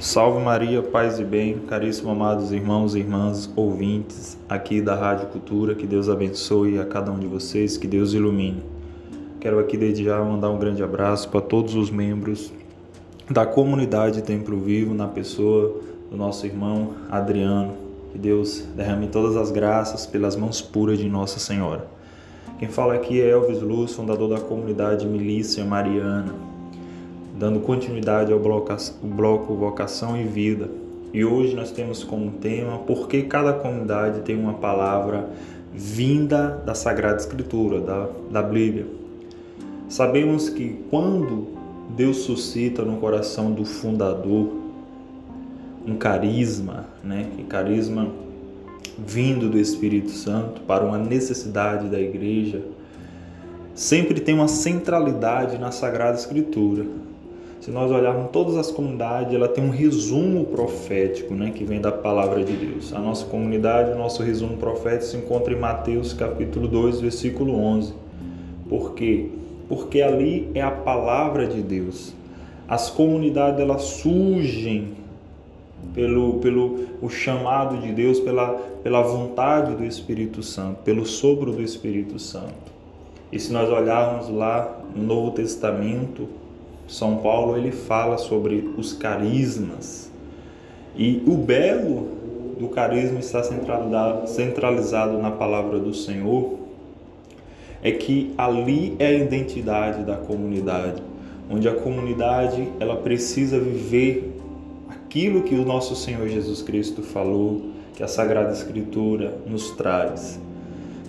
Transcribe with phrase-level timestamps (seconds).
[0.00, 5.74] Salve Maria, paz e bem, caríssimos amados irmãos e irmãs ouvintes aqui da Rádio Cultura,
[5.74, 8.62] que Deus abençoe a cada um de vocês, que Deus ilumine.
[9.38, 12.50] Quero aqui desde já mandar um grande abraço para todos os membros
[13.28, 17.74] da comunidade Templo Vivo, na pessoa do nosso irmão Adriano.
[18.10, 21.86] Que Deus derrame todas as graças pelas mãos puras de Nossa Senhora.
[22.58, 26.49] Quem fala aqui é Elvis Luz, fundador da comunidade Milícia Mariana
[27.40, 30.68] dando continuidade ao bloco, bloco Vocação e Vida.
[31.10, 35.26] E hoje nós temos como tema por que cada comunidade tem uma palavra
[35.72, 38.86] vinda da Sagrada Escritura, da, da Bíblia.
[39.88, 41.46] Sabemos que quando
[41.96, 44.60] Deus suscita no coração do fundador
[45.86, 47.30] um carisma, né?
[47.34, 48.06] Que carisma
[48.98, 52.60] vindo do Espírito Santo para uma necessidade da igreja,
[53.74, 56.84] sempre tem uma centralidade na Sagrada Escritura
[57.60, 61.92] se nós olharmos todas as comunidades, ela tem um resumo profético, né, que vem da
[61.92, 62.94] palavra de Deus.
[62.94, 67.92] A nossa comunidade, o nosso resumo profético se encontra em Mateus capítulo 2, versículo 11.
[68.66, 69.26] Por quê?
[69.68, 72.14] Porque ali é a palavra de Deus.
[72.66, 74.94] As comunidades elas surgem
[75.92, 81.62] pelo, pelo o chamado de Deus, pela, pela vontade do Espírito Santo, pelo sopro do
[81.62, 82.70] Espírito Santo.
[83.30, 86.26] E se nós olharmos lá no Novo Testamento,
[86.90, 90.10] são Paulo ele fala sobre os carismas
[90.96, 92.08] e o belo
[92.58, 93.44] do carisma está
[94.26, 96.58] centralizado, na palavra do Senhor
[97.80, 101.00] é que ali é a identidade da comunidade,
[101.48, 104.36] onde a comunidade ela precisa viver
[104.88, 110.40] aquilo que o nosso Senhor Jesus Cristo falou, que a Sagrada Escritura nos traz,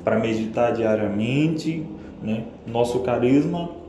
[0.03, 1.83] para meditar diariamente,
[2.21, 2.45] né?
[2.67, 3.80] Nosso carisma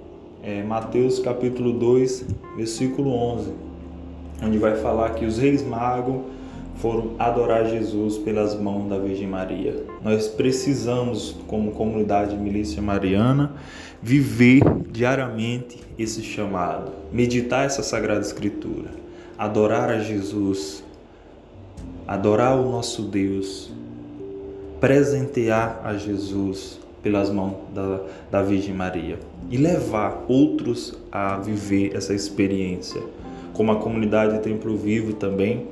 [0.43, 2.25] é, Mateus capítulo 2,
[2.57, 3.53] versículo 11,
[4.43, 6.23] onde vai falar que os reis magos
[6.77, 9.85] foram adorar Jesus pelas mãos da Virgem Maria.
[10.03, 13.53] Nós precisamos, como comunidade milícia mariana,
[14.03, 18.91] viver diariamente esse chamado, meditar essa sagrada escritura,
[19.39, 20.83] adorar a Jesus,
[22.07, 23.71] adorar o nosso Deus,
[24.81, 29.19] presentear a Jesus, pelas mãos da, da Virgem Maria
[29.51, 33.03] e levar outros a viver essa experiência.
[33.53, 35.67] Como a comunidade Templo Vivo também,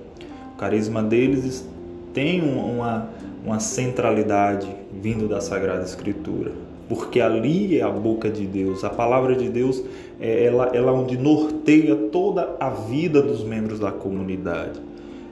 [0.53, 1.67] o carisma deles
[2.13, 3.09] tem uma,
[3.45, 6.53] uma centralidade vindo da Sagrada Escritura,
[6.89, 9.83] porque ali é a boca de Deus, a palavra de Deus
[10.21, 14.81] é ela, ela onde norteia toda a vida dos membros da comunidade.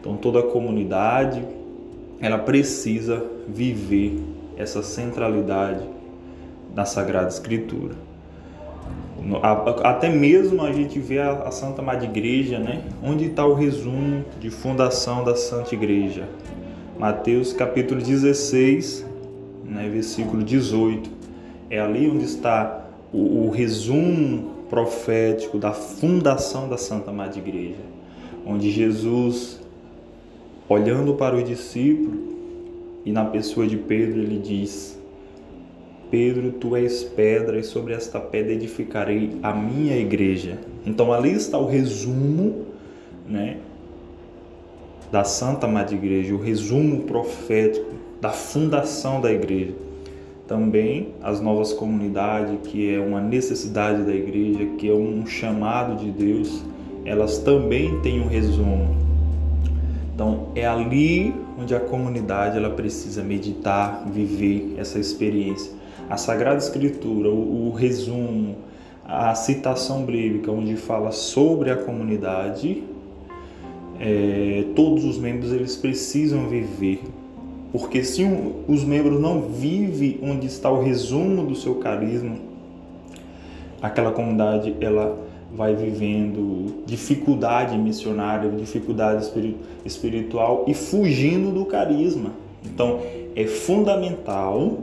[0.01, 1.43] Então toda a comunidade
[2.21, 4.19] ela precisa viver
[4.59, 5.89] essa centralidade
[6.75, 7.95] da Sagrada Escritura.
[9.85, 12.83] Até mesmo a gente vê a Santa Madre Igreja, né?
[13.03, 16.29] Onde está o resumo de fundação da Santa Igreja?
[16.99, 19.07] Mateus capítulo 16,
[19.65, 21.09] né, versículo 18.
[21.71, 27.81] É ali onde está o, o resumo profético da fundação da Santa Madre Igreja,
[28.47, 29.61] onde Jesus,
[30.69, 32.38] olhando para o discípulo,
[33.05, 34.99] e na pessoa de Pedro ele diz:
[36.11, 40.59] Pedro, tu és pedra, e sobre esta pedra edificarei a minha igreja.
[40.87, 42.67] Então ali está o resumo,
[43.29, 43.59] né,
[45.13, 49.75] da Santa Madre Igreja, o resumo profético da fundação da igreja.
[50.47, 56.11] Também as novas comunidades, que é uma necessidade da igreja, que é um chamado de
[56.11, 56.65] Deus,
[57.05, 59.08] elas também têm um resumo
[60.19, 65.71] então é ali onde a comunidade ela precisa meditar, viver essa experiência.
[66.11, 68.57] A Sagrada Escritura, o, o resumo,
[69.05, 72.83] a citação bíblica onde fala sobre a comunidade,
[74.01, 77.01] é, todos os membros eles precisam viver,
[77.71, 82.35] porque se um, os membros não vivem onde está o resumo do seu carisma,
[83.81, 85.17] aquela comunidade ela
[85.53, 89.31] vai vivendo dificuldade missionária, dificuldade
[89.85, 92.33] espiritual e fugindo do carisma.
[92.65, 93.01] Então,
[93.35, 94.79] é fundamental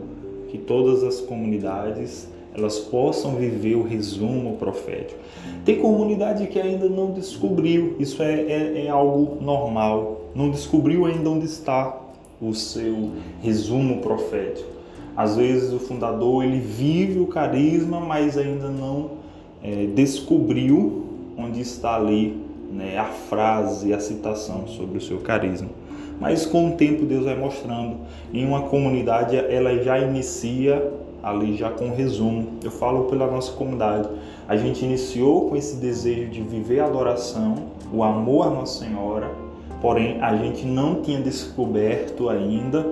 [0.49, 5.19] que todas as comunidades elas possam viver o resumo profético.
[5.65, 11.29] Tem comunidade que ainda não descobriu, isso é, é, é algo normal, não descobriu ainda
[11.29, 11.99] onde está
[12.41, 14.69] o seu resumo profético.
[15.17, 19.24] Às vezes o fundador ele vive o carisma, mas ainda não
[19.63, 21.05] é, descobriu
[21.37, 22.37] onde está ali
[22.71, 25.69] né, a frase, a citação sobre o seu carisma.
[26.19, 27.97] Mas com o tempo Deus vai mostrando.
[28.33, 30.91] Em uma comunidade ela já inicia
[31.21, 32.47] ali já com resumo.
[32.63, 34.07] Eu falo pela nossa comunidade.
[34.47, 37.55] A gente iniciou com esse desejo de viver a adoração,
[37.91, 39.31] o amor à Nossa Senhora,
[39.81, 42.85] porém a gente não tinha descoberto ainda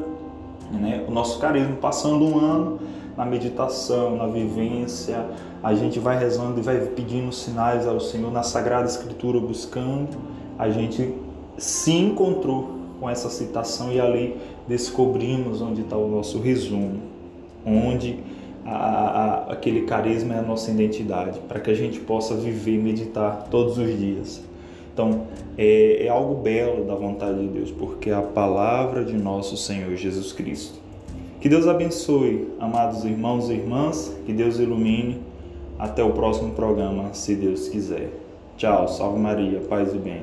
[0.72, 1.76] né, o nosso carisma.
[1.80, 2.80] Passando um ano
[3.18, 5.26] na meditação, na vivência,
[5.62, 10.18] a gente vai rezando e vai pedindo sinais ao Senhor na Sagrada Escritura, buscando,
[10.58, 11.14] a gente
[11.58, 14.38] se encontrou com essa citação e ali
[14.68, 17.02] descobrimos onde está o nosso resumo,
[17.66, 18.20] onde
[18.66, 22.78] a, a, aquele carisma é a nossa identidade, para que a gente possa viver e
[22.78, 24.44] meditar todos os dias.
[24.94, 25.24] Então,
[25.58, 29.96] é, é algo belo da vontade de Deus, porque é a palavra de nosso Senhor
[29.96, 30.80] Jesus Cristo.
[31.44, 35.20] Que Deus abençoe, amados irmãos e irmãs, que Deus ilumine.
[35.78, 38.12] Até o próximo programa, se Deus quiser.
[38.56, 40.22] Tchau, salve Maria, paz e bem.